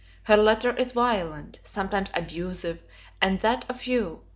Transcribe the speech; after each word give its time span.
Her 0.23 0.35
letter 0.37 0.75
is 0.77 0.93
violent, 0.93 1.59
sometimes 1.61 2.09
abusive, 2.15 2.81
and 3.21 3.39
that 3.41 3.65
of 3.69 3.85
you! 3.85 4.23